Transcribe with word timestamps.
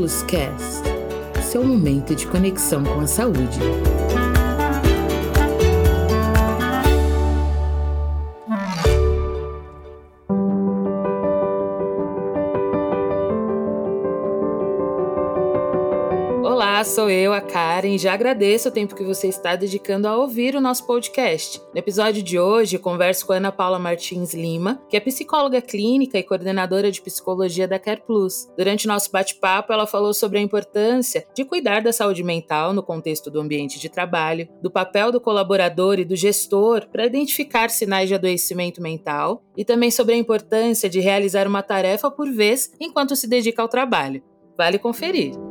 Cast, 0.00 0.82
seu 1.42 1.62
momento 1.62 2.14
de 2.14 2.26
conexão 2.26 2.82
com 2.82 3.00
a 3.00 3.06
saúde. 3.06 3.60
Sou 17.00 17.08
eu, 17.08 17.32
a 17.32 17.40
Karen. 17.40 17.96
Já 17.96 18.12
agradeço 18.12 18.68
o 18.68 18.70
tempo 18.70 18.94
que 18.94 19.02
você 19.02 19.26
está 19.26 19.56
dedicando 19.56 20.06
a 20.06 20.18
ouvir 20.18 20.54
o 20.54 20.60
nosso 20.60 20.86
podcast. 20.86 21.58
No 21.72 21.78
episódio 21.78 22.22
de 22.22 22.38
hoje, 22.38 22.78
converso 22.78 23.26
com 23.26 23.32
Ana 23.32 23.50
Paula 23.50 23.78
Martins 23.78 24.34
Lima, 24.34 24.82
que 24.86 24.98
é 24.98 25.00
psicóloga 25.00 25.62
clínica 25.62 26.18
e 26.18 26.22
coordenadora 26.22 26.92
de 26.92 27.00
psicologia 27.00 27.66
da 27.66 27.78
Care 27.78 28.02
Plus. 28.06 28.46
Durante 28.54 28.86
nosso 28.86 29.10
bate-papo, 29.10 29.72
ela 29.72 29.86
falou 29.86 30.12
sobre 30.12 30.40
a 30.40 30.42
importância 30.42 31.26
de 31.34 31.42
cuidar 31.42 31.80
da 31.80 31.90
saúde 31.90 32.22
mental 32.22 32.74
no 32.74 32.82
contexto 32.82 33.30
do 33.30 33.40
ambiente 33.40 33.80
de 33.80 33.88
trabalho, 33.88 34.46
do 34.60 34.70
papel 34.70 35.10
do 35.10 35.22
colaborador 35.22 35.98
e 35.98 36.04
do 36.04 36.14
gestor 36.14 36.86
para 36.92 37.06
identificar 37.06 37.70
sinais 37.70 38.10
de 38.10 38.14
adoecimento 38.14 38.82
mental 38.82 39.42
e 39.56 39.64
também 39.64 39.90
sobre 39.90 40.12
a 40.12 40.18
importância 40.18 40.86
de 40.86 41.00
realizar 41.00 41.48
uma 41.48 41.62
tarefa 41.62 42.10
por 42.10 42.30
vez 42.30 42.70
enquanto 42.78 43.16
se 43.16 43.26
dedica 43.26 43.62
ao 43.62 43.68
trabalho. 43.68 44.22
Vale 44.58 44.78
conferir. 44.78 45.49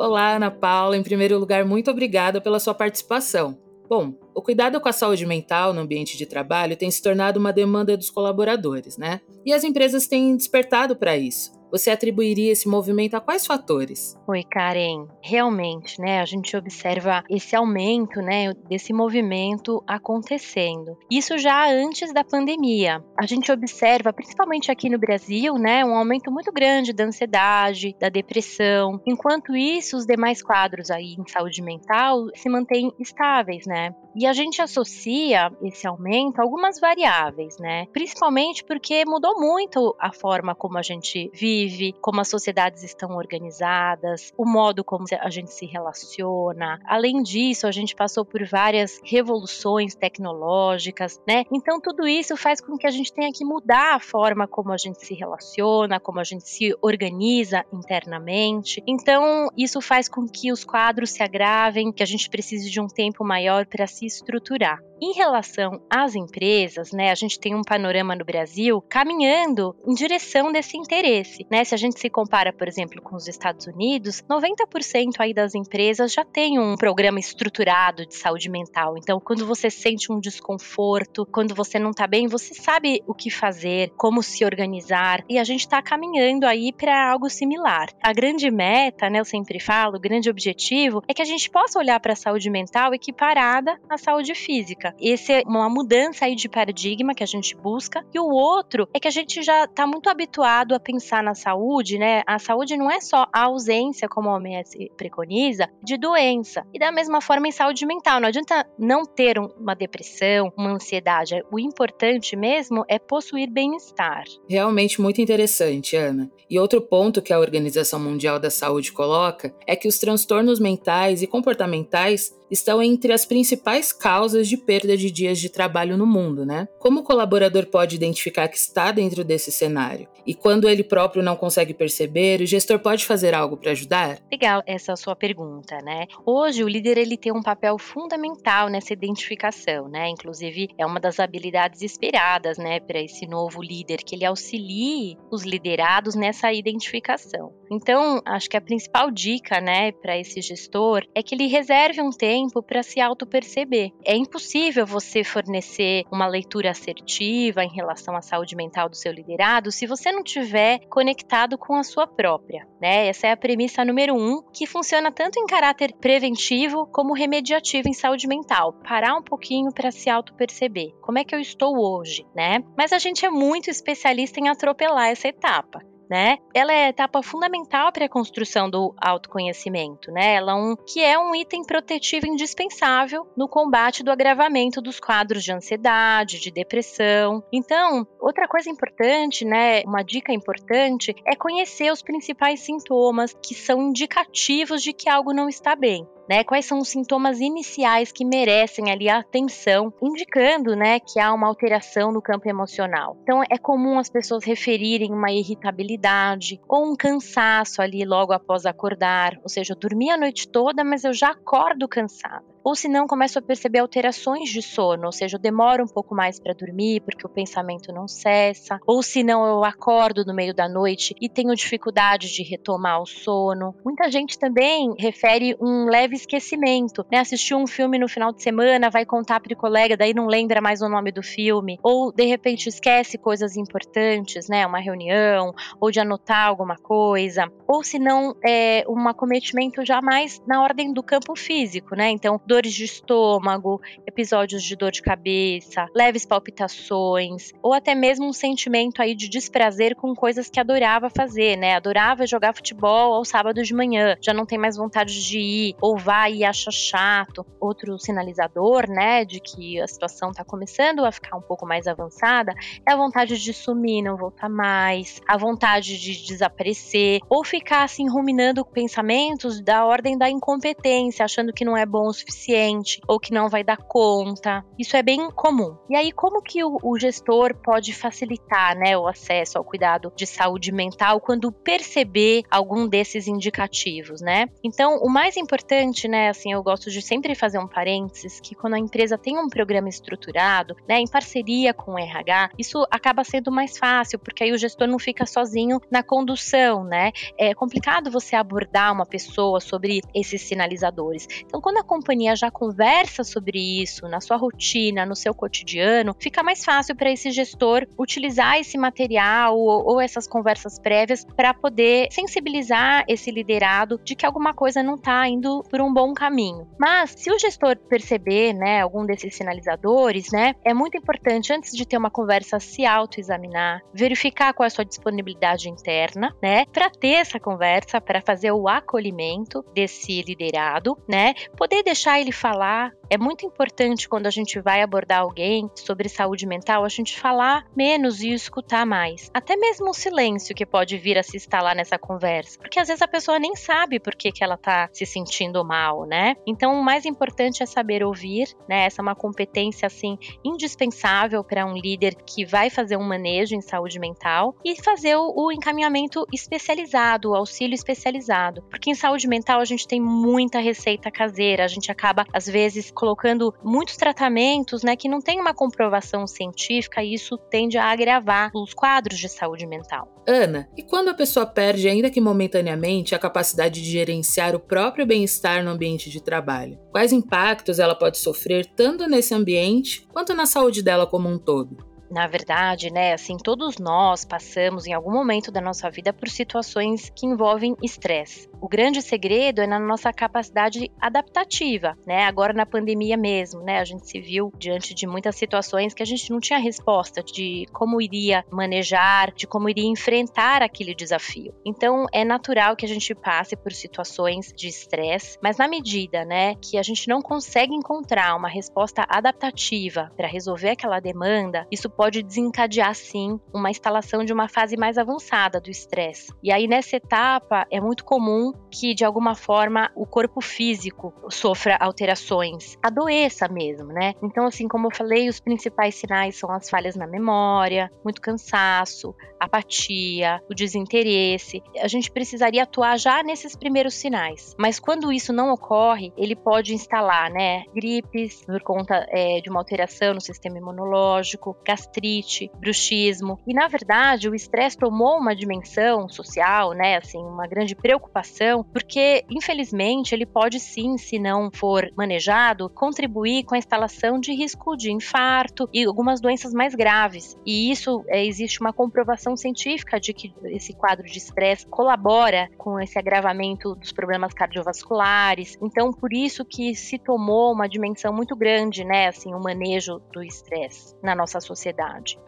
Olá, 0.00 0.36
Ana 0.36 0.50
Paula. 0.50 0.96
Em 0.96 1.02
primeiro 1.02 1.38
lugar, 1.38 1.62
muito 1.62 1.90
obrigada 1.90 2.40
pela 2.40 2.58
sua 2.58 2.72
participação. 2.72 3.58
Bom, 3.86 4.14
o 4.40 4.42
cuidado 4.42 4.80
com 4.80 4.88
a 4.88 4.92
saúde 4.92 5.26
mental 5.26 5.74
no 5.74 5.82
ambiente 5.82 6.16
de 6.16 6.24
trabalho 6.24 6.74
tem 6.74 6.90
se 6.90 7.02
tornado 7.02 7.38
uma 7.38 7.52
demanda 7.52 7.94
dos 7.94 8.08
colaboradores, 8.08 8.96
né? 8.96 9.20
E 9.44 9.52
as 9.52 9.64
empresas 9.64 10.08
têm 10.08 10.34
despertado 10.34 10.96
para 10.96 11.14
isso. 11.14 11.60
Você 11.70 11.90
atribuiria 11.90 12.50
esse 12.50 12.68
movimento 12.68 13.14
a 13.14 13.20
quais 13.20 13.46
fatores? 13.46 14.18
Oi, 14.26 14.42
Karen. 14.42 15.06
Realmente, 15.22 16.00
né, 16.00 16.20
a 16.20 16.24
gente 16.24 16.56
observa 16.56 17.22
esse 17.30 17.54
aumento, 17.54 18.20
né, 18.20 18.52
desse 18.68 18.92
movimento 18.92 19.82
acontecendo. 19.86 20.98
Isso 21.08 21.38
já 21.38 21.70
antes 21.70 22.12
da 22.12 22.24
pandemia. 22.24 23.04
A 23.16 23.24
gente 23.24 23.52
observa, 23.52 24.12
principalmente 24.12 24.70
aqui 24.70 24.90
no 24.90 24.98
Brasil, 24.98 25.54
né, 25.54 25.84
um 25.84 25.94
aumento 25.94 26.30
muito 26.32 26.50
grande 26.50 26.92
da 26.92 27.04
ansiedade, 27.04 27.94
da 28.00 28.08
depressão. 28.08 29.00
Enquanto 29.06 29.54
isso, 29.54 29.96
os 29.96 30.06
demais 30.06 30.42
quadros 30.42 30.90
aí 30.90 31.14
em 31.16 31.28
saúde 31.28 31.62
mental 31.62 32.26
se 32.34 32.48
mantêm 32.48 32.92
estáveis, 32.98 33.64
né? 33.66 33.94
E 34.16 34.26
a 34.30 34.32
gente 34.32 34.62
associa 34.62 35.52
esse 35.62 35.86
aumento 35.86 36.38
a 36.38 36.42
algumas 36.42 36.78
variáveis, 36.78 37.58
né? 37.58 37.86
Principalmente 37.92 38.62
porque 38.62 39.04
mudou 39.04 39.40
muito 39.40 39.94
a 39.98 40.12
forma 40.12 40.54
como 40.54 40.78
a 40.78 40.82
gente 40.82 41.30
vive 41.34 41.92
como 42.00 42.20
as 42.20 42.28
sociedades 42.28 42.84
estão 42.84 43.16
organizadas, 43.16 44.32
o 44.36 44.44
modo 44.44 44.84
como 44.84 45.04
a 45.20 45.30
gente 45.30 45.52
se 45.52 45.66
relaciona. 45.66 46.80
Além 46.86 47.22
disso, 47.22 47.66
a 47.66 47.72
gente 47.72 47.96
passou 47.96 48.24
por 48.24 48.44
várias 48.46 49.00
revoluções 49.04 49.94
tecnológicas, 49.94 51.20
né? 51.26 51.44
Então 51.52 51.80
tudo 51.80 52.06
isso 52.06 52.36
faz 52.36 52.60
com 52.60 52.78
que 52.78 52.86
a 52.86 52.90
gente 52.90 53.12
tenha 53.12 53.32
que 53.32 53.44
mudar 53.44 53.96
a 53.96 54.00
forma 54.00 54.46
como 54.46 54.72
a 54.72 54.76
gente 54.76 55.04
se 55.04 55.14
relaciona, 55.14 55.98
como 55.98 56.20
a 56.20 56.24
gente 56.24 56.48
se 56.48 56.72
organiza 56.80 57.64
internamente. 57.72 58.80
Então 58.86 59.48
isso 59.56 59.80
faz 59.80 60.08
com 60.08 60.26
que 60.28 60.52
os 60.52 60.64
quadros 60.64 61.10
se 61.10 61.22
agravem, 61.22 61.92
que 61.92 62.02
a 62.02 62.06
gente 62.06 62.30
precise 62.30 62.70
de 62.70 62.80
um 62.80 62.86
tempo 62.86 63.24
maior 63.24 63.66
para 63.66 63.88
se 63.88 64.06
estruturar. 64.20 64.78
Em 65.02 65.14
relação 65.14 65.80
às 65.88 66.14
empresas, 66.14 66.92
né, 66.92 67.10
a 67.10 67.14
gente 67.14 67.40
tem 67.40 67.54
um 67.54 67.62
panorama 67.62 68.14
no 68.14 68.22
Brasil 68.22 68.82
caminhando 68.86 69.74
em 69.86 69.94
direção 69.94 70.52
desse 70.52 70.76
interesse. 70.76 71.46
Né? 71.50 71.64
Se 71.64 71.74
a 71.74 71.78
gente 71.78 71.98
se 71.98 72.10
compara, 72.10 72.52
por 72.52 72.68
exemplo, 72.68 73.00
com 73.00 73.16
os 73.16 73.26
Estados 73.26 73.66
Unidos, 73.66 74.22
90% 74.28 75.14
aí 75.18 75.32
das 75.32 75.54
empresas 75.54 76.12
já 76.12 76.22
tem 76.22 76.58
um 76.58 76.76
programa 76.76 77.18
estruturado 77.18 78.04
de 78.04 78.14
saúde 78.14 78.50
mental. 78.50 78.98
Então, 78.98 79.18
quando 79.18 79.46
você 79.46 79.70
sente 79.70 80.12
um 80.12 80.20
desconforto, 80.20 81.24
quando 81.32 81.54
você 81.54 81.78
não 81.78 81.92
está 81.92 82.06
bem, 82.06 82.28
você 82.28 82.52
sabe 82.52 83.02
o 83.06 83.14
que 83.14 83.30
fazer, 83.30 83.94
como 83.96 84.22
se 84.22 84.44
organizar, 84.44 85.24
e 85.30 85.38
a 85.38 85.44
gente 85.44 85.60
está 85.60 85.80
caminhando 85.80 86.44
aí 86.44 86.74
para 86.74 87.10
algo 87.10 87.30
similar. 87.30 87.88
A 88.02 88.12
grande 88.12 88.50
meta, 88.50 89.08
né, 89.08 89.20
eu 89.20 89.24
sempre 89.24 89.58
falo, 89.60 89.96
o 89.96 90.00
grande 90.00 90.28
objetivo 90.28 91.02
é 91.08 91.14
que 91.14 91.22
a 91.22 91.26
gente 91.26 91.48
possa 91.48 91.78
olhar 91.78 91.98
para 92.00 92.12
a 92.12 92.16
saúde 92.16 92.50
mental 92.50 92.92
equiparada 92.92 93.80
à 93.88 93.96
saúde 93.96 94.34
física. 94.34 94.89
Esse 94.98 95.32
é 95.32 95.42
uma 95.46 95.68
mudança 95.68 96.24
aí 96.24 96.34
de 96.34 96.48
paradigma 96.48 97.14
que 97.14 97.22
a 97.22 97.26
gente 97.26 97.56
busca. 97.56 98.04
E 98.12 98.18
o 98.18 98.28
outro 98.28 98.88
é 98.94 99.00
que 99.00 99.08
a 99.08 99.10
gente 99.10 99.42
já 99.42 99.64
está 99.64 99.86
muito 99.86 100.08
habituado 100.08 100.74
a 100.74 100.80
pensar 100.80 101.22
na 101.22 101.34
saúde, 101.34 101.98
né? 101.98 102.22
A 102.26 102.38
saúde 102.38 102.76
não 102.76 102.90
é 102.90 103.00
só 103.00 103.26
a 103.32 103.44
ausência, 103.44 104.08
como 104.08 104.28
a 104.28 104.34
OMS 104.34 104.90
preconiza, 104.96 105.68
de 105.82 105.96
doença. 105.96 106.64
E 106.72 106.78
da 106.78 106.90
mesma 106.90 107.20
forma 107.20 107.48
em 107.48 107.52
saúde 107.52 107.84
mental. 107.86 108.20
Não 108.20 108.28
adianta 108.28 108.66
não 108.78 109.04
ter 109.04 109.38
uma 109.38 109.74
depressão, 109.74 110.52
uma 110.56 110.70
ansiedade. 110.70 111.42
O 111.50 111.58
importante 111.58 112.36
mesmo 112.36 112.84
é 112.88 112.98
possuir 112.98 113.50
bem-estar. 113.50 114.24
Realmente 114.48 115.00
muito 115.00 115.20
interessante, 115.20 115.96
Ana. 115.96 116.30
E 116.48 116.58
outro 116.58 116.80
ponto 116.80 117.22
que 117.22 117.32
a 117.32 117.38
Organização 117.38 118.00
Mundial 118.00 118.38
da 118.38 118.50
Saúde 118.50 118.92
coloca 118.92 119.54
é 119.66 119.76
que 119.76 119.88
os 119.88 119.98
transtornos 119.98 120.58
mentais 120.58 121.22
e 121.22 121.26
comportamentais 121.26 122.34
estão 122.50 122.82
entre 122.82 123.12
as 123.12 123.24
principais 123.24 123.92
causas 123.92 124.48
de 124.48 124.56
perda 124.56 124.79
de 124.86 125.10
dias 125.10 125.38
de 125.38 125.48
trabalho 125.48 125.96
no 125.96 126.06
mundo, 126.06 126.44
né? 126.44 126.68
Como 126.78 127.00
o 127.00 127.02
colaborador 127.02 127.66
pode 127.66 127.96
identificar 127.96 128.48
que 128.48 128.56
está 128.56 128.90
dentro 128.90 129.24
desse 129.24 129.50
cenário? 129.50 130.08
E 130.26 130.34
quando 130.34 130.68
ele 130.68 130.84
próprio 130.84 131.22
não 131.22 131.36
consegue 131.36 131.74
perceber, 131.74 132.40
o 132.40 132.46
gestor 132.46 132.78
pode 132.78 133.04
fazer 133.06 133.34
algo 133.34 133.56
para 133.56 133.72
ajudar? 133.72 134.18
Legal 134.30 134.62
essa 134.66 134.94
sua 134.96 135.16
pergunta, 135.16 135.78
né? 135.82 136.06
Hoje 136.24 136.62
o 136.62 136.68
líder 136.68 136.98
ele 136.98 137.16
tem 137.16 137.32
um 137.32 137.42
papel 137.42 137.78
fundamental 137.78 138.68
nessa 138.68 138.92
identificação, 138.92 139.88
né? 139.88 140.08
Inclusive 140.08 140.68
é 140.78 140.86
uma 140.86 141.00
das 141.00 141.18
habilidades 141.18 141.82
esperadas, 141.82 142.58
né, 142.58 142.80
para 142.80 143.00
esse 143.00 143.26
novo 143.26 143.62
líder 143.62 143.98
que 143.98 144.14
ele 144.14 144.24
auxilie 144.24 145.16
os 145.30 145.42
liderados 145.42 146.14
nessa 146.14 146.52
identificação. 146.52 147.59
Então, 147.70 148.20
acho 148.24 148.50
que 148.50 148.56
a 148.56 148.60
principal 148.60 149.10
dica, 149.10 149.60
né, 149.60 149.92
para 149.92 150.18
esse 150.18 150.40
gestor 150.42 151.06
é 151.14 151.22
que 151.22 151.34
ele 151.34 151.46
reserve 151.46 152.02
um 152.02 152.10
tempo 152.10 152.62
para 152.62 152.82
se 152.82 153.00
auto-perceber. 153.00 153.92
É 154.04 154.16
impossível 154.16 154.84
você 154.84 155.22
fornecer 155.22 156.04
uma 156.10 156.26
leitura 156.26 156.70
assertiva 156.70 157.62
em 157.62 157.70
relação 157.70 158.16
à 158.16 158.22
saúde 158.22 158.56
mental 158.56 158.88
do 158.88 158.96
seu 158.96 159.12
liderado 159.12 159.70
se 159.70 159.86
você 159.86 160.10
não 160.10 160.24
tiver 160.24 160.80
conectado 160.88 161.56
com 161.56 161.76
a 161.76 161.84
sua 161.84 162.06
própria. 162.06 162.66
Né? 162.80 163.06
Essa 163.06 163.28
é 163.28 163.32
a 163.32 163.36
premissa 163.36 163.84
número 163.84 164.16
um, 164.16 164.42
que 164.52 164.66
funciona 164.66 165.12
tanto 165.12 165.38
em 165.38 165.46
caráter 165.46 165.92
preventivo 165.92 166.86
como 166.86 167.14
remediativo 167.14 167.88
em 167.88 167.92
saúde 167.92 168.26
mental. 168.26 168.72
Parar 168.72 169.14
um 169.14 169.22
pouquinho 169.22 169.72
para 169.72 169.92
se 169.92 170.10
auto-perceber. 170.10 170.92
Como 171.00 171.18
é 171.18 171.24
que 171.24 171.34
eu 171.34 171.38
estou 171.38 171.76
hoje, 171.78 172.26
né? 172.34 172.64
Mas 172.76 172.92
a 172.92 172.98
gente 172.98 173.24
é 173.24 173.30
muito 173.30 173.70
especialista 173.70 174.40
em 174.40 174.48
atropelar 174.48 175.08
essa 175.08 175.28
etapa 175.28 175.89
né? 176.10 176.38
Ela 176.52 176.72
é 176.72 176.88
etapa 176.88 177.22
fundamental 177.22 177.92
para 177.92 178.06
a 178.06 178.08
construção 178.08 178.68
do 178.68 178.92
autoconhecimento, 179.00 180.10
né? 180.10 180.34
Ela 180.34 180.52
é 180.52 180.54
um, 180.56 180.76
que 180.76 181.00
é 181.00 181.16
um 181.16 181.34
item 181.34 181.64
protetivo 181.64 182.26
indispensável 182.26 183.26
no 183.36 183.48
combate 183.48 184.02
do 184.02 184.10
agravamento 184.10 184.82
dos 184.82 184.98
quadros 184.98 185.44
de 185.44 185.52
ansiedade, 185.52 186.40
de 186.40 186.50
depressão. 186.50 187.42
Então, 187.52 188.06
outra 188.20 188.48
coisa 188.48 188.68
importante, 188.68 189.44
né, 189.44 189.82
uma 189.86 190.02
dica 190.02 190.32
importante 190.32 191.14
é 191.24 191.36
conhecer 191.36 191.92
os 191.92 192.02
principais 192.02 192.60
sintomas 192.60 193.36
que 193.40 193.54
são 193.54 193.80
indicativos 193.80 194.82
de 194.82 194.92
que 194.92 195.08
algo 195.08 195.32
não 195.32 195.48
está 195.48 195.76
bem 195.76 196.06
né? 196.30 196.44
Quais 196.44 196.64
são 196.64 196.78
os 196.78 196.88
sintomas 196.88 197.40
iniciais 197.40 198.12
que 198.12 198.24
merecem 198.24 198.88
ali 198.88 199.08
a 199.08 199.18
atenção, 199.18 199.92
indicando, 200.00 200.76
né, 200.76 201.00
que 201.00 201.18
há 201.18 201.34
uma 201.34 201.48
alteração 201.48 202.12
no 202.12 202.22
campo 202.22 202.48
emocional. 202.48 203.16
Então 203.24 203.42
é 203.50 203.58
comum 203.58 203.98
as 203.98 204.08
pessoas 204.08 204.44
referirem 204.44 205.12
uma 205.12 205.32
irritabilidade 205.32 206.60
ou 206.68 206.92
um 206.92 206.94
cansaço 206.94 207.82
ali 207.82 208.04
logo 208.04 208.32
após 208.32 208.64
acordar, 208.64 209.40
ou 209.42 209.48
seja, 209.48 209.72
eu 209.72 209.76
dormi 209.76 210.08
a 210.08 210.16
noite 210.16 210.46
toda, 210.46 210.84
mas 210.84 211.02
eu 211.02 211.12
já 211.12 211.30
acordo 211.30 211.88
cansada. 211.88 212.44
Ou 212.62 212.74
se 212.74 212.88
não, 212.88 213.06
começo 213.06 213.38
a 213.38 213.42
perceber 213.42 213.78
alterações 213.78 214.50
de 214.50 214.60
sono, 214.60 215.06
ou 215.06 215.12
seja, 215.12 215.36
eu 215.36 215.40
demoro 215.40 215.82
um 215.82 215.88
pouco 215.88 216.14
mais 216.14 216.38
para 216.38 216.52
dormir 216.52 217.00
porque 217.00 217.26
o 217.26 217.28
pensamento 217.28 217.90
não 217.90 218.06
cessa. 218.06 218.78
Ou 218.86 219.02
se 219.02 219.22
não, 219.22 219.46
eu 219.46 219.64
acordo 219.64 220.24
no 220.26 220.34
meio 220.34 220.54
da 220.54 220.68
noite 220.68 221.14
e 221.20 221.28
tenho 221.28 221.54
dificuldade 221.54 222.30
de 222.30 222.42
retomar 222.42 223.00
o 223.00 223.06
sono. 223.06 223.74
Muita 223.82 224.10
gente 224.10 224.38
também 224.38 224.94
refere 224.98 225.56
um 225.58 225.86
leve 225.86 226.16
esquecimento, 226.20 227.04
né? 227.10 227.18
Assistiu 227.18 227.58
um 227.58 227.66
filme 227.66 227.98
no 227.98 228.08
final 228.08 228.32
de 228.32 228.42
semana, 228.42 228.90
vai 228.90 229.04
contar 229.04 229.40
para 229.40 229.52
o 229.52 229.56
colega, 229.56 229.96
daí 229.96 230.14
não 230.14 230.26
lembra 230.26 230.60
mais 230.60 230.80
o 230.80 230.88
nome 230.88 231.12
do 231.12 231.22
filme, 231.22 231.78
ou 231.82 232.12
de 232.12 232.24
repente 232.24 232.68
esquece 232.68 233.18
coisas 233.18 233.56
importantes, 233.56 234.48
né? 234.48 234.66
Uma 234.66 234.78
reunião, 234.78 235.52
ou 235.80 235.90
de 235.90 236.00
anotar 236.00 236.46
alguma 236.46 236.76
coisa, 236.76 237.50
ou 237.66 237.82
se 237.82 237.98
não 237.98 238.34
é 238.44 238.84
um 238.88 239.08
acometimento 239.08 239.84
já 239.84 240.00
mais 240.00 240.40
na 240.46 240.62
ordem 240.62 240.92
do 240.92 241.02
campo 241.02 241.36
físico, 241.36 241.94
né? 241.94 242.10
Então, 242.10 242.40
dores 242.46 242.72
de 242.72 242.84
estômago, 242.84 243.80
episódios 244.06 244.62
de 244.62 244.76
dor 244.76 244.90
de 244.90 245.02
cabeça, 245.02 245.86
leves 245.94 246.26
palpitações, 246.26 247.52
ou 247.62 247.72
até 247.72 247.94
mesmo 247.94 248.26
um 248.26 248.32
sentimento 248.32 249.02
aí 249.02 249.14
de 249.14 249.28
desprazer 249.28 249.94
com 249.94 250.14
coisas 250.14 250.48
que 250.48 250.60
adorava 250.60 251.10
fazer, 251.10 251.56
né? 251.56 251.74
Adorava 251.74 252.26
jogar 252.26 252.54
futebol 252.54 253.14
ao 253.14 253.24
sábado 253.24 253.62
de 253.62 253.74
manhã, 253.74 254.16
já 254.20 254.32
não 254.32 254.46
tem 254.46 254.58
mais 254.58 254.76
vontade 254.76 255.24
de 255.24 255.38
ir, 255.38 255.76
ou 255.80 255.96
e 256.30 256.44
acha 256.44 256.70
chato. 256.70 257.44
Outro 257.60 257.98
sinalizador, 257.98 258.88
né, 258.88 259.24
de 259.24 259.40
que 259.40 259.80
a 259.80 259.86
situação 259.86 260.30
está 260.30 260.44
começando 260.44 261.04
a 261.04 261.12
ficar 261.12 261.36
um 261.36 261.42
pouco 261.42 261.66
mais 261.66 261.86
avançada, 261.86 262.54
é 262.86 262.92
a 262.92 262.96
vontade 262.96 263.38
de 263.38 263.52
sumir, 263.52 264.02
não 264.02 264.16
voltar 264.16 264.48
mais, 264.48 265.20
a 265.28 265.36
vontade 265.36 265.98
de 265.98 266.24
desaparecer, 266.24 267.20
ou 267.28 267.44
ficar 267.44 267.84
assim 267.84 268.08
ruminando 268.08 268.64
pensamentos 268.64 269.60
da 269.60 269.84
ordem 269.84 270.16
da 270.16 270.28
incompetência, 270.28 271.24
achando 271.24 271.52
que 271.52 271.64
não 271.64 271.76
é 271.76 271.86
bom 271.86 272.06
o 272.06 272.12
suficiente 272.12 273.00
ou 273.06 273.18
que 273.20 273.32
não 273.32 273.48
vai 273.48 273.62
dar 273.62 273.76
conta. 273.76 274.64
Isso 274.78 274.96
é 274.96 275.02
bem 275.02 275.30
comum. 275.30 275.76
E 275.88 275.96
aí, 275.96 276.12
como 276.12 276.42
que 276.42 276.64
o, 276.64 276.78
o 276.82 276.98
gestor 276.98 277.54
pode 277.54 277.92
facilitar, 277.92 278.76
né, 278.76 278.96
o 278.96 279.06
acesso 279.06 279.58
ao 279.58 279.64
cuidado 279.64 280.12
de 280.16 280.26
saúde 280.26 280.72
mental 280.72 281.20
quando 281.20 281.52
perceber 281.52 282.42
algum 282.50 282.88
desses 282.88 283.26
indicativos, 283.26 284.20
né? 284.20 284.46
Então, 284.64 284.98
o 284.98 285.08
mais 285.08 285.36
importante, 285.36 285.89
né, 286.08 286.28
assim, 286.28 286.52
eu 286.52 286.62
gosto 286.62 286.90
de 286.90 287.02
sempre 287.02 287.34
fazer 287.34 287.58
um 287.58 287.66
parênteses 287.66 288.40
que 288.40 288.54
quando 288.54 288.74
a 288.74 288.78
empresa 288.78 289.18
tem 289.18 289.38
um 289.38 289.48
programa 289.48 289.88
estruturado, 289.88 290.76
né, 290.88 290.98
em 290.98 291.06
parceria 291.06 291.72
com 291.72 291.92
o 291.92 291.98
RH, 291.98 292.50
isso 292.58 292.86
acaba 292.90 293.24
sendo 293.24 293.50
mais 293.50 293.78
fácil, 293.78 294.18
porque 294.18 294.44
aí 294.44 294.52
o 294.52 294.58
gestor 294.58 294.86
não 294.86 294.98
fica 294.98 295.26
sozinho 295.26 295.80
na 295.90 296.02
condução, 296.02 296.84
né? 296.84 297.12
É 297.38 297.54
complicado 297.54 298.10
você 298.10 298.36
abordar 298.36 298.92
uma 298.92 299.06
pessoa 299.06 299.60
sobre 299.60 300.00
esses 300.14 300.42
sinalizadores. 300.42 301.26
Então, 301.44 301.60
quando 301.60 301.78
a 301.78 301.84
companhia 301.84 302.34
já 302.36 302.50
conversa 302.50 303.24
sobre 303.24 303.82
isso 303.82 304.06
na 304.08 304.20
sua 304.20 304.36
rotina, 304.36 305.06
no 305.06 305.16
seu 305.16 305.34
cotidiano, 305.34 306.14
fica 306.18 306.42
mais 306.42 306.64
fácil 306.64 306.94
para 306.96 307.10
esse 307.10 307.30
gestor 307.30 307.86
utilizar 307.98 308.58
esse 308.58 308.76
material 308.78 309.58
ou, 309.58 309.86
ou 309.86 310.00
essas 310.00 310.26
conversas 310.26 310.78
prévias 310.78 311.24
para 311.24 311.54
poder 311.54 312.08
sensibilizar 312.10 313.04
esse 313.08 313.30
liderado 313.30 314.00
de 314.04 314.14
que 314.14 314.26
alguma 314.26 314.52
coisa 314.52 314.82
não 314.82 314.94
está 314.94 315.26
indo 315.28 315.62
por 315.80 315.86
um 315.86 315.92
bom 315.92 316.12
caminho. 316.12 316.68
Mas 316.78 317.14
se 317.16 317.32
o 317.32 317.38
gestor 317.38 317.76
perceber, 317.88 318.52
né, 318.52 318.82
algum 318.82 319.06
desses 319.06 319.34
sinalizadores, 319.34 320.30
né, 320.30 320.54
é 320.62 320.74
muito 320.74 320.98
importante 320.98 321.52
antes 321.52 321.74
de 321.74 321.86
ter 321.86 321.96
uma 321.96 322.10
conversa 322.10 322.60
se 322.60 322.84
autoexaminar, 322.84 323.80
verificar 323.94 324.52
qual 324.52 324.64
é 324.64 324.68
a 324.68 324.70
sua 324.70 324.84
disponibilidade 324.84 325.70
interna, 325.70 326.36
né, 326.42 326.66
para 326.66 326.90
ter 326.90 327.14
essa 327.14 327.40
conversa, 327.40 328.00
para 328.00 328.20
fazer 328.20 328.52
o 328.52 328.68
acolhimento 328.68 329.64
desse 329.74 330.22
liderado, 330.22 330.98
né, 331.08 331.32
poder 331.56 331.82
deixar 331.82 332.20
ele 332.20 332.32
falar, 332.32 332.92
é 333.08 333.16
muito 333.16 333.46
importante 333.46 334.08
quando 334.08 334.26
a 334.26 334.30
gente 334.30 334.60
vai 334.60 334.82
abordar 334.82 335.20
alguém 335.20 335.68
sobre 335.74 336.08
saúde 336.08 336.46
mental, 336.46 336.84
a 336.84 336.88
gente 336.88 337.18
falar 337.18 337.64
menos 337.74 338.20
e 338.20 338.32
escutar 338.32 338.84
mais. 338.84 339.30
Até 339.32 339.56
mesmo 339.56 339.90
o 339.90 339.94
silêncio 339.94 340.54
que 340.54 340.66
pode 340.66 340.96
vir 340.98 341.18
a 341.18 341.22
se 341.22 341.36
instalar 341.36 341.74
nessa 341.74 341.98
conversa. 341.98 342.58
Porque 342.58 342.78
às 342.78 342.86
vezes 342.86 343.02
a 343.02 343.08
pessoa 343.08 343.38
nem 343.38 343.56
sabe 343.56 343.98
por 343.98 344.14
que, 344.14 344.30
que 344.30 344.44
ela 344.44 344.56
tá 344.56 344.88
se 344.92 345.04
sentindo 345.04 345.64
mal, 345.70 346.04
né? 346.04 346.34
Então 346.44 346.72
o 346.80 346.82
mais 346.82 347.06
importante 347.06 347.62
é 347.62 347.66
saber 347.66 348.02
ouvir, 348.02 348.48
né? 348.68 348.86
Essa 348.86 349.00
é 349.00 349.02
uma 349.02 349.14
competência 349.14 349.86
assim 349.86 350.18
indispensável 350.44 351.44
para 351.44 351.64
um 351.64 351.74
líder 351.74 352.16
que 352.26 352.44
vai 352.44 352.68
fazer 352.68 352.96
um 352.96 353.06
manejo 353.06 353.54
em 353.54 353.60
saúde 353.60 354.00
mental 354.00 354.56
e 354.64 354.74
fazer 354.82 355.14
o, 355.16 355.52
encaminhamento 355.52 356.26
especializado, 356.32 357.30
o 357.30 357.36
auxílio 357.36 357.74
especializado. 357.74 358.62
Porque 358.68 358.90
em 358.90 358.94
saúde 358.94 359.28
mental 359.28 359.60
a 359.60 359.64
gente 359.64 359.86
tem 359.86 360.00
muita 360.00 360.58
receita 360.58 361.08
caseira, 361.08 361.64
a 361.64 361.68
gente 361.68 361.92
acaba 361.92 362.26
às 362.32 362.46
vezes 362.46 362.90
colocando 362.90 363.54
muitos 363.62 363.96
tratamentos, 363.96 364.82
né, 364.82 364.96
que 364.96 365.08
não 365.08 365.20
tem 365.20 365.40
uma 365.40 365.54
comprovação 365.54 366.26
científica 366.26 367.02
e 367.02 367.14
isso 367.14 367.38
tende 367.38 367.78
a 367.78 367.84
agravar 367.84 368.50
os 368.54 368.74
quadros 368.74 369.18
de 369.18 369.28
saúde 369.28 369.66
mental. 369.66 370.08
Ana, 370.26 370.68
e 370.76 370.82
quando 370.82 371.08
a 371.08 371.14
pessoa 371.14 371.46
perde, 371.46 371.88
ainda 371.88 372.10
que 372.10 372.20
momentaneamente, 372.20 373.14
a 373.14 373.18
capacidade 373.18 373.82
de 373.82 373.90
gerenciar 373.90 374.54
o 374.54 374.60
próprio 374.60 375.06
bem-estar 375.06 375.59
no 375.62 375.70
ambiente 375.70 376.10
de 376.10 376.22
trabalho? 376.22 376.78
Quais 376.90 377.12
impactos 377.12 377.78
ela 377.78 377.94
pode 377.94 378.18
sofrer 378.18 378.66
tanto 378.66 379.06
nesse 379.06 379.34
ambiente 379.34 380.06
quanto 380.12 380.34
na 380.34 380.46
saúde 380.46 380.82
dela 380.82 381.06
como 381.06 381.28
um 381.28 381.38
todo? 381.38 381.89
Na 382.10 382.26
verdade, 382.26 382.92
né, 382.92 383.12
assim, 383.12 383.36
todos 383.36 383.78
nós 383.78 384.24
passamos 384.24 384.86
em 384.86 384.92
algum 384.92 385.12
momento 385.12 385.52
da 385.52 385.60
nossa 385.60 385.88
vida 385.88 386.12
por 386.12 386.28
situações 386.28 387.10
que 387.14 387.24
envolvem 387.24 387.76
estresse. 387.82 388.50
O 388.60 388.68
grande 388.68 389.00
segredo 389.00 389.60
é 389.60 389.66
na 389.66 389.78
nossa 389.78 390.12
capacidade 390.12 390.90
adaptativa, 391.00 391.96
né? 392.06 392.24
Agora 392.24 392.52
na 392.52 392.66
pandemia 392.66 393.16
mesmo, 393.16 393.62
né, 393.62 393.78
a 393.78 393.84
gente 393.84 394.08
se 394.08 394.20
viu 394.20 394.52
diante 394.58 394.92
de 394.92 395.06
muitas 395.06 395.36
situações 395.36 395.94
que 395.94 396.02
a 396.02 396.06
gente 396.06 396.30
não 396.30 396.40
tinha 396.40 396.58
resposta 396.58 397.22
de 397.22 397.64
como 397.72 398.00
iria 398.00 398.44
manejar, 398.50 399.32
de 399.32 399.46
como 399.46 399.68
iria 399.68 399.86
enfrentar 399.86 400.62
aquele 400.62 400.94
desafio. 400.94 401.54
Então, 401.64 402.06
é 402.12 402.24
natural 402.24 402.74
que 402.74 402.84
a 402.84 402.88
gente 402.88 403.14
passe 403.14 403.56
por 403.56 403.72
situações 403.72 404.52
de 404.54 404.66
estresse, 404.66 405.38
mas 405.42 405.58
na 405.58 405.68
medida, 405.68 406.24
né, 406.24 406.54
que 406.56 406.76
a 406.76 406.82
gente 406.82 407.08
não 407.08 407.22
consegue 407.22 407.74
encontrar 407.74 408.34
uma 408.36 408.48
resposta 408.48 409.06
adaptativa 409.08 410.10
para 410.16 410.26
resolver 410.26 410.70
aquela 410.70 410.98
demanda, 410.98 411.66
isso 411.70 411.88
pode 412.00 412.22
desencadear 412.22 412.94
sim 412.94 413.38
uma 413.52 413.68
instalação 413.68 414.24
de 414.24 414.32
uma 414.32 414.48
fase 414.48 414.74
mais 414.74 414.96
avançada 414.96 415.60
do 415.60 415.68
estresse. 415.68 416.32
E 416.42 416.50
aí 416.50 416.66
nessa 416.66 416.96
etapa 416.96 417.66
é 417.70 417.78
muito 417.78 418.06
comum 418.06 418.54
que 418.70 418.94
de 418.94 419.04
alguma 419.04 419.34
forma 419.34 419.90
o 419.94 420.06
corpo 420.06 420.40
físico 420.40 421.12
sofra 421.28 421.76
alterações, 421.78 422.78
adoeça 422.82 423.48
mesmo, 423.48 423.88
né? 423.88 424.14
Então 424.22 424.46
assim, 424.46 424.66
como 424.66 424.86
eu 424.86 424.96
falei, 424.96 425.28
os 425.28 425.40
principais 425.40 425.94
sinais 425.94 426.36
são 426.36 426.50
as 426.50 426.70
falhas 426.70 426.96
na 426.96 427.06
memória, 427.06 427.92
muito 428.02 428.22
cansaço, 428.22 429.14
apatia, 429.38 430.40
o 430.50 430.54
desinteresse. 430.54 431.62
A 431.82 431.88
gente 431.88 432.10
precisaria 432.10 432.62
atuar 432.62 432.98
já 432.98 433.22
nesses 433.22 433.54
primeiros 433.54 433.92
sinais. 433.92 434.56
Mas 434.58 434.80
quando 434.80 435.12
isso 435.12 435.34
não 435.34 435.52
ocorre, 435.52 436.14
ele 436.16 436.34
pode 436.34 436.72
instalar, 436.72 437.30
né, 437.30 437.64
gripes 437.74 438.42
por 438.46 438.62
conta 438.62 439.06
é, 439.10 439.42
de 439.42 439.50
uma 439.50 439.60
alteração 439.60 440.14
no 440.14 440.20
sistema 440.20 440.56
imunológico, 440.56 441.54
gastrite 441.62 441.89
gastrite, 441.90 442.50
bruxismo. 442.58 443.38
E 443.46 443.52
na 443.52 443.66
verdade, 443.66 444.28
o 444.28 444.34
estresse 444.34 444.78
tomou 444.78 445.18
uma 445.18 445.34
dimensão 445.34 446.08
social, 446.08 446.72
né, 446.72 446.96
assim, 446.96 447.18
uma 447.18 447.46
grande 447.46 447.74
preocupação, 447.74 448.64
porque 448.64 449.24
infelizmente 449.28 450.14
ele 450.14 450.24
pode 450.24 450.60
sim, 450.60 450.96
se 450.96 451.18
não 451.18 451.50
for 451.52 451.90
manejado, 451.96 452.70
contribuir 452.70 453.44
com 453.44 453.54
a 453.54 453.58
instalação 453.58 454.20
de 454.20 454.32
risco 454.32 454.76
de 454.76 454.92
infarto 454.92 455.68
e 455.72 455.84
algumas 455.84 456.20
doenças 456.20 456.54
mais 456.54 456.74
graves. 456.74 457.36
E 457.44 457.70
isso 457.70 458.04
é, 458.08 458.24
existe 458.24 458.60
uma 458.60 458.72
comprovação 458.72 459.36
científica 459.36 459.98
de 459.98 460.12
que 460.12 460.32
esse 460.44 460.72
quadro 460.72 461.06
de 461.06 461.18
estresse 461.18 461.66
colabora 461.66 462.48
com 462.56 462.78
esse 462.78 462.98
agravamento 462.98 463.74
dos 463.74 463.92
problemas 463.92 464.32
cardiovasculares. 464.32 465.58
Então, 465.60 465.92
por 465.92 466.12
isso 466.12 466.44
que 466.44 466.74
se 466.74 466.98
tomou 466.98 467.52
uma 467.52 467.68
dimensão 467.68 468.12
muito 468.12 468.36
grande, 468.36 468.84
né, 468.84 469.08
assim, 469.08 469.34
o 469.34 469.40
manejo 469.40 470.00
do 470.12 470.22
estresse 470.22 470.94
na 471.02 471.14
nossa 471.14 471.40
sociedade 471.40 471.79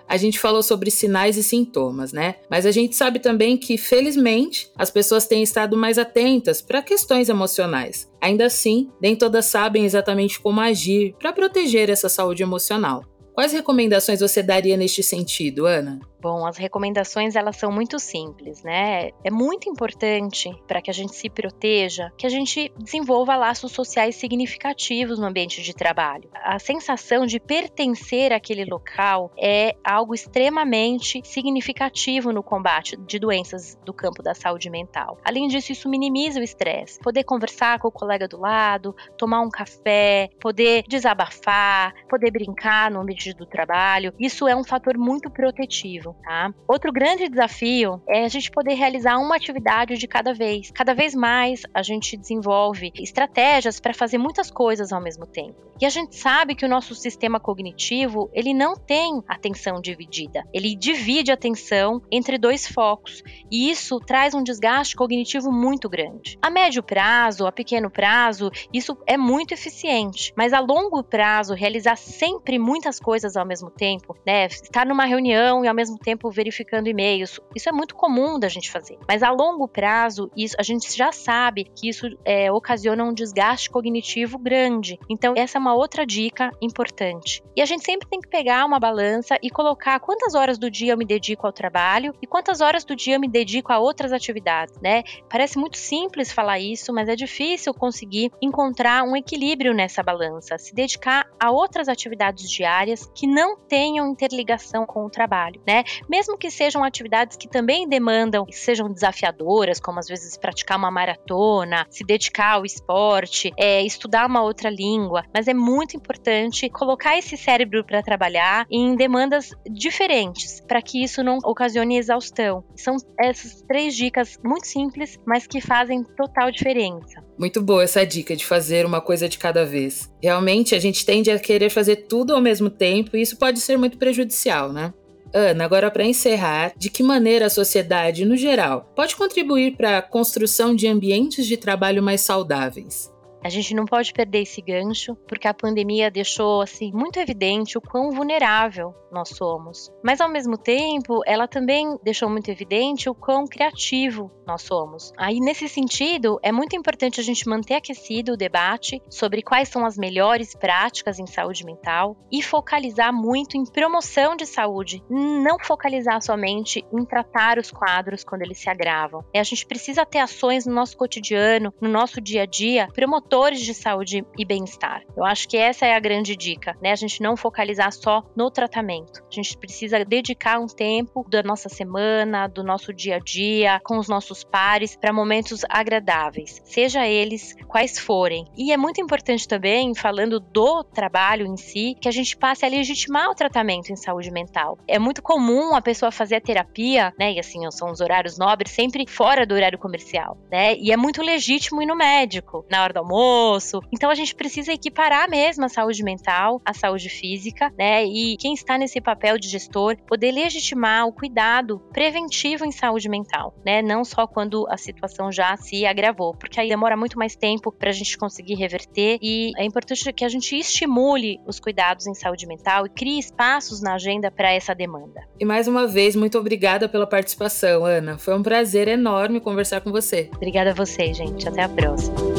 A 0.09 0.17
gente 0.17 0.39
falou 0.39 0.63
sobre 0.63 0.91
sinais 0.91 1.37
e 1.37 1.43
sintomas, 1.43 2.13
né? 2.13 2.37
Mas 2.51 2.67
a 2.67 2.71
gente 2.71 2.95
sabe 2.95 3.19
também 3.19 3.57
que, 3.57 3.79
felizmente, 3.79 4.71
as 4.77 4.91
pessoas 4.91 5.27
têm 5.27 5.43
estado 5.43 5.77
mais 5.77 5.99
atentas 5.99 6.61
para 6.61 6.83
questões 6.83 7.29
emocionais. 7.29 8.11
Ainda 8.21 8.47
assim, 8.47 8.91
nem 9.01 9.17
todas 9.17 9.47
sabem 9.47 9.85
exatamente 9.85 10.39
como 10.39 10.61
agir 10.61 11.15
para 11.19 11.33
proteger 11.33 11.89
essa 11.89 12.09
saúde 12.09 12.43
emocional. 12.43 13.05
Quais 13.33 13.53
recomendações 13.53 14.21
você 14.21 14.43
daria 14.43 14.77
neste 14.77 15.03
sentido, 15.03 15.65
Ana? 15.65 15.99
Bom, 16.23 16.47
as 16.47 16.57
recomendações 16.57 17.35
elas 17.35 17.57
são 17.57 17.73
muito 17.73 17.99
simples, 17.99 18.63
né? 18.63 19.11
É 19.25 19.31
muito 19.31 19.69
importante 19.69 20.55
para 20.69 20.81
que 20.81 20.89
a 20.89 20.95
gente 20.95 21.17
se 21.17 21.29
proteja, 21.29 22.13
que 22.17 22.25
a 22.25 22.31
gente 22.31 22.73
desenvolva 22.79 23.35
laços 23.35 23.73
sociais 23.73 24.15
significativos 24.15 25.19
no 25.19 25.27
ambiente 25.27 25.61
de 25.61 25.75
trabalho. 25.75 26.31
A 26.33 26.61
sensação 26.61 27.27
de 27.27 27.41
pertencer 27.41 28.33
àquele 28.33 28.65
local 28.65 29.33
é 29.37 29.75
algo 29.83 30.15
extremamente 30.15 31.21
significativo 31.25 32.33
no 32.33 32.41
combate 32.41 32.97
de 32.97 33.19
doenças 33.19 33.77
do 33.85 33.93
campo 33.93 34.23
da 34.23 34.33
saúde 34.33 34.71
mental. 34.71 35.19
Além 35.25 35.49
disso, 35.49 35.73
isso 35.73 35.89
minimiza 35.89 36.39
o 36.39 36.45
estresse. 36.45 37.01
Poder 37.01 37.25
conversar 37.25 37.81
com 37.81 37.89
o 37.89 37.93
colega 37.93 38.29
do 38.29 38.39
lado, 38.39 38.95
tomar 39.19 39.41
um 39.41 39.51
café, 39.51 40.31
poder 40.41 40.85
desabafar, 40.87 41.93
poder 42.09 42.31
brincar 42.31 42.93
no 42.93 43.01
ambiente 43.01 43.35
do 43.35 43.45
trabalho, 43.45 44.15
isso 44.21 44.47
é 44.47 44.55
um 44.55 44.63
fator 44.63 44.97
muito 44.97 45.29
protetivo. 45.29 46.12
Tá? 46.15 46.53
Outro 46.67 46.93
grande 46.93 47.29
desafio 47.29 48.01
é 48.09 48.25
a 48.25 48.29
gente 48.29 48.51
poder 48.51 48.75
realizar 48.75 49.19
uma 49.19 49.37
atividade 49.37 49.97
de 49.97 50.07
cada 50.07 50.33
vez. 50.33 50.71
Cada 50.71 50.95
vez 50.95 51.15
mais 51.15 51.63
a 51.75 51.83
gente 51.83 52.17
desenvolve 52.17 52.93
estratégias 52.97 53.81
para 53.81 53.95
fazer 53.95 54.19
muitas 54.19 54.51
coisas 54.51 54.93
ao 54.93 55.01
mesmo 55.01 55.27
tempo. 55.27 55.73
E 55.83 55.85
a 55.85 55.89
gente 55.89 56.15
sabe 56.15 56.55
que 56.55 56.65
o 56.65 56.69
nosso 56.69 56.95
sistema 56.95 57.41
cognitivo, 57.41 58.31
ele 58.33 58.55
não 58.55 58.77
tem 58.77 59.21
atenção 59.27 59.81
dividida. 59.81 60.47
Ele 60.53 60.77
divide 60.77 61.33
a 61.33 61.35
atenção 61.35 62.01
entre 62.09 62.39
dois 62.39 62.69
focos, 62.69 63.21
e 63.51 63.69
isso 63.69 63.99
traz 63.99 64.33
um 64.33 64.45
desgaste 64.45 64.95
cognitivo 64.95 65.51
muito 65.51 65.89
grande. 65.89 66.39
A 66.41 66.51
médio 66.51 66.85
prazo, 66.85 67.49
a 67.49 67.51
pequeno 67.51 67.91
prazo, 67.91 68.49
isso 68.73 68.97
é 69.07 69.17
muito 69.17 69.55
eficiente, 69.55 70.33
mas 70.37 70.53
a 70.53 70.61
longo 70.61 71.03
prazo, 71.03 71.53
realizar 71.53 71.97
sempre 71.97 72.61
muitas 72.61 73.01
coisas 73.01 73.37
ao 73.37 73.45
mesmo 73.45 73.69
tempo, 73.69 74.17
né? 74.25 74.47
Estar 74.47 74.87
numa 74.87 75.05
reunião 75.05 75.65
e 75.65 75.69
ao 75.69 75.75
mesmo 75.75 75.99
tempo 76.03 76.31
verificando 76.31 76.89
e-mails, 76.89 77.41
isso 77.55 77.69
é 77.69 77.73
muito 77.73 77.95
comum 77.95 78.39
da 78.39 78.49
gente 78.49 78.71
fazer. 78.71 78.99
Mas 79.09 79.23
a 79.23 79.31
longo 79.31 79.69
prazo, 79.69 80.31
isso 80.37 80.57
a 80.59 80.63
gente 80.63 80.95
já 80.97 81.13
sabe 81.13 81.65
que 81.65 81.89
isso 81.89 82.07
é, 82.25 82.51
ocasiona 82.51 83.05
um 83.05 83.15
desgaste 83.15 83.71
cognitivo 83.71 84.39
grande. 84.39 84.99
Então, 85.09 85.35
essa 85.37 85.59
é 85.59 85.61
uma 85.61 85.75
outra 85.75 86.05
dica 86.05 86.51
importante. 86.61 87.43
E 87.57 87.63
a 87.63 87.67
gente 87.67 87.85
sempre 87.85 88.09
tem 88.09 88.21
que 88.21 88.29
pegar 88.29 88.65
uma 88.65 88.79
balança 88.79 89.39
e 89.43 89.51
colocar 89.51 90.01
quantas 90.01 90.35
horas 90.35 90.59
do 90.59 90.71
dia 90.71 90.93
eu 90.93 90.99
me 90.99 91.05
dedico 91.05 91.47
ao 91.47 91.53
trabalho 91.53 92.15
e 92.21 92.27
quantas 92.27 92.61
horas 92.61 92.85
do 92.85 92.97
dia 92.97 93.17
eu 93.17 93.21
me 93.21 93.29
dedico 93.29 93.73
a 93.73 93.79
outras 93.79 94.13
atividades, 94.13 94.75
né? 94.81 95.03
Parece 95.29 95.59
muito 95.59 95.77
simples 95.77 96.33
falar 96.33 96.59
isso, 96.59 96.93
mas 96.93 97.09
é 97.09 97.15
difícil 97.15 97.73
conseguir 97.73 98.31
encontrar 98.41 99.05
um 99.05 99.17
equilíbrio 99.17 99.73
nessa 99.73 100.03
balança, 100.03 100.59
se 100.59 100.75
dedicar 100.75 101.29
a 101.39 101.51
outras 101.51 101.89
atividades 101.89 102.51
diárias 102.51 103.11
que 103.15 103.27
não 103.27 103.57
tenham 103.57 104.09
interligação 104.09 104.85
com 104.87 105.05
o 105.05 105.11
trabalho, 105.11 105.61
né? 105.67 105.85
Mesmo 106.09 106.37
que 106.39 106.51
sejam 106.51 106.85
atividades 106.85 107.37
que 107.37 107.49
também 107.49 107.89
demandam, 107.89 108.45
que 108.45 108.57
sejam 108.57 108.93
desafiadoras, 108.93 109.81
como 109.81 109.99
às 109.99 110.07
vezes 110.07 110.37
praticar 110.37 110.79
uma 110.79 110.91
maratona, 110.91 111.87
se 111.91 112.05
dedicar 112.05 112.55
ao 112.55 112.65
esporte, 112.65 113.53
é, 113.59 113.83
estudar 113.83 114.27
uma 114.27 114.43
outra 114.43 114.71
língua, 114.71 115.25
mas 115.35 115.49
é 115.49 115.55
muito 115.55 115.97
importante 115.97 116.69
colocar 116.69 117.17
esse 117.17 117.37
cérebro 117.37 117.85
para 117.85 118.03
trabalhar 118.03 118.67
em 118.71 118.95
demandas 118.95 119.51
diferentes, 119.71 120.61
para 120.61 120.83
que 120.83 121.03
isso 121.03 121.23
não 121.23 121.39
ocasione 121.45 121.99
exaustão. 121.99 122.65
São 122.77 122.97
essas 123.19 123.63
três 123.63 123.95
dicas 123.95 124.39
muito 124.45 124.67
simples, 124.67 125.19
mas 125.27 125.47
que 125.47 125.61
fazem 125.61 126.03
total 126.03 126.51
diferença. 126.51 127.23
Muito 127.39 127.61
boa 127.61 127.83
essa 127.83 128.05
dica 128.07 128.37
de 128.37 128.45
fazer 128.45 128.87
uma 128.87 129.01
coisa 129.01 129.29
de 129.29 129.39
cada 129.39 129.65
vez. 129.65 130.11
Realmente 130.23 130.75
a 130.75 130.79
gente 130.79 131.05
tende 131.05 131.31
a 131.31 131.39
querer 131.39 131.71
fazer 131.71 131.97
tudo 132.07 132.35
ao 132.35 132.41
mesmo 132.41 132.71
tempo 132.71 133.17
e 133.17 133.23
isso 133.23 133.37
pode 133.37 133.61
ser 133.61 133.77
muito 133.77 133.99
prejudicial, 133.99 134.73
né? 134.73 134.93
Ana, 135.35 135.65
agora 135.65 135.91
para 135.91 136.05
encerrar, 136.05 136.73
de 136.77 136.91
que 136.91 137.03
maneira 137.03 137.47
a 137.47 137.51
sociedade, 137.51 138.25
no 138.25 138.37
geral, 138.37 138.91
pode 138.95 139.17
contribuir 139.17 139.77
para 139.77 139.99
a 139.99 140.03
construção 140.03 140.75
de 140.75 140.87
ambientes 140.87 141.47
de 141.47 141.57
trabalho 141.57 142.03
mais 142.03 142.21
saudáveis? 142.21 143.12
A 143.45 143.49
gente 143.49 143.75
não 143.75 143.85
pode 143.85 144.13
perder 144.13 144.43
esse 144.43 144.63
gancho, 144.63 145.17
porque 145.27 145.49
a 145.49 145.55
pandemia 145.55 146.11
deixou 146.11 146.63
assim 146.63 146.93
muito 146.93 147.19
evidente 147.19 147.77
o 147.77 147.81
quão 147.81 148.11
vulnerável 148.13 148.95
nós 149.11 149.31
somos. 149.31 149.93
Mas 150.03 150.21
ao 150.21 150.29
mesmo 150.29 150.57
tempo, 150.57 151.21
ela 151.27 151.49
também 151.49 151.99
deixou 152.03 152.31
muito 152.31 152.51
evidente 152.51 153.11
o 153.11 153.15
quão 153.15 153.47
criativo 153.47 154.31
nós 154.47 154.63
somos. 154.63 155.13
Aí 155.19 155.41
nesse 155.41 155.69
sentido, 155.69 156.39
é 156.43 156.53
muito 156.53 156.77
importante 156.77 157.21
a 157.21 157.23
gente 157.23 157.49
manter 157.49 157.75
aquecido 157.75 158.33
o 158.33 158.37
debate 158.37 159.03
sobre 159.11 159.43
quais 159.43 159.69
são 159.69 159.85
as 159.85 159.99
melhores 159.99 160.55
práticas 160.55 161.19
em 161.19 161.27
saúde 161.27 161.65
mental 161.65 162.17
e 162.31 162.43
focalizar 162.43 163.13
muito 163.13 163.57
em 163.57 163.65
promoção 163.65 164.37
de 164.37 164.47
saúde, 164.47 165.03
não 165.11 165.59
focalizar 165.59 166.23
somente 166.23 166.85
em 166.93 167.05
tratar 167.05 167.59
os 167.59 167.71
quadros 167.71 168.25
quando 168.25 168.43
eles 168.43 168.59
se 168.59 168.71
agravam. 168.71 169.25
E 169.35 169.39
a 169.39 169.43
gente 169.43 169.67
precisa 169.67 170.07
ter 170.07 170.19
ações 170.19 170.65
no 170.65 170.75
nosso 170.75 170.97
cotidiano, 170.97 171.75
no 171.81 171.89
nosso 171.89 172.21
dia 172.21 172.43
a 172.43 172.47
dia, 172.47 172.89
promotor 172.95 173.32
promotores 173.33 173.63
de 173.63 173.73
saúde 173.73 174.27
e 174.37 174.45
bem-estar. 174.45 175.03
Eu 175.17 175.25
acho 175.25 175.49
que 175.49 175.57
essa 175.57 175.87
é 175.87 175.95
a 175.95 175.99
grande 175.99 176.37
dica, 176.37 176.77
né? 176.83 176.93
A 176.93 176.97
gente 176.97 177.23
não 177.23 177.35
focalizar 177.35 177.91
só 177.91 178.23
no 178.37 178.51
tratamento. 178.51 179.23
A 179.23 179.35
gente 179.35 179.57
precisa 179.57 180.05
dedicar 180.05 180.61
um 180.61 180.67
tempo 180.67 181.25
da 181.31 181.43
nossa 181.43 181.71
semana, 181.71 182.47
do 182.47 182.63
nosso 182.63 182.93
dia 182.93 183.17
a 183.17 183.19
dia, 183.19 183.81
com 183.85 183.99
os 183.99 184.07
nossos 184.07 184.45
pares, 184.45 184.95
para 184.97 185.15
momentos 185.15 185.63
agradáveis, 185.67 186.61
seja 186.65 187.07
eles 187.07 187.57
quais 187.67 187.99
forem. 187.99 188.45
E 188.55 188.71
é 188.71 188.77
muito 188.77 189.01
importante 189.01 189.49
também, 189.49 189.95
falando 189.95 190.39
do 190.39 190.85
trabalho 190.85 191.47
em 191.47 191.57
si, 191.57 191.97
que 191.99 192.09
a 192.09 192.13
gente 192.13 192.37
passe 192.37 192.67
a 192.67 192.69
legitimar 192.69 193.31
o 193.31 193.35
tratamento 193.35 193.91
em 193.91 193.97
saúde 193.97 194.31
mental. 194.31 194.77
É 194.87 194.99
muito 194.99 195.23
comum 195.23 195.75
a 195.75 195.81
pessoa 195.81 196.13
fazer 196.13 196.37
a 196.37 196.41
terapia, 196.41 197.15
né? 197.19 197.33
E 197.33 197.41
assim, 197.41 197.63
são 197.71 197.91
os 197.91 198.03
horários 198.03 198.37
nobres, 198.37 198.73
sempre 198.73 199.07
fora 199.09 199.47
do 199.47 199.55
horário 199.55 199.79
comercial, 199.79 200.37
né? 200.51 200.77
E 200.77 200.93
é 200.93 200.99
muito 200.99 201.23
legítimo 201.23 201.81
ir 201.81 201.87
no 201.87 201.97
médico, 201.97 202.67
na 202.71 202.83
hora 202.83 202.93
do 202.93 202.99
almoço 202.99 203.22
almoço. 203.23 203.81
Então 203.93 204.11
a 204.11 204.15
gente 204.15 204.35
precisa 204.35 204.73
equiparar 204.73 205.29
mesmo 205.31 205.65
a 205.65 205.69
saúde 205.69 206.03
mental 206.03 206.61
à 206.65 206.75
saúde 206.75 207.09
física, 207.09 207.73
né? 207.79 208.05
E 208.05 208.37
quem 208.37 208.55
está 208.55 208.77
nesse 208.77 209.01
papel 209.01 209.39
de 209.39 209.49
gestor 209.49 209.97
poder 210.07 210.33
legitimar 210.33 211.07
o 211.07 211.13
cuidado 211.13 211.81
preventivo 211.93 212.65
em 212.65 212.73
saúde 212.73 213.09
mental, 213.09 213.55
né? 213.65 213.81
Não 213.83 214.05
só 214.05 214.27
quando 214.27 214.67
a 214.69 214.77
situação 214.77 215.31
já 215.31 215.57
se 215.57 215.87
agravou, 215.87 216.35
porque 216.35 216.61
aí 216.61 216.69
demora 216.69 216.97
muito 216.97 217.19
mais 217.19 217.37
tempo 217.37 217.71
para 217.73 217.91
a 217.91 217.93
gente 217.93 218.17
conseguir 218.19 218.55
reverter 218.55 219.19
e 219.23 219.53
é 219.57 219.65
importante 219.65 220.13
que 220.13 220.25
a 220.25 220.29
gente 220.29 220.57
estimule 220.57 221.41
os 221.47 221.61
cuidados 221.61 222.07
em 222.07 222.15
saúde 222.15 222.47
mental 222.47 222.87
e 222.87 222.91
crie 222.91 223.19
espaços 223.19 223.81
na 223.81 223.95
agenda 223.95 224.31
para 224.31 224.53
essa 224.53 224.75
demanda. 224.75 225.23
E 225.39 225.45
mais 225.45 225.69
uma 225.69 225.87
vez, 225.87 226.17
muito 226.17 226.39
obrigada 226.39 226.89
pela 226.89 227.07
participação, 227.07 227.85
Ana. 227.85 228.19
Foi 228.19 228.35
um 228.35 228.43
prazer 228.43 228.89
enorme 228.89 229.41
conversar 229.41 229.81
com 229.81 229.91
você. 229.91 230.31
Obrigada 230.35 230.71
a 230.71 230.75
você, 230.75 231.13
gente. 231.13 231.49
Até 231.49 231.63
a 231.63 231.69
próxima. 231.69 232.32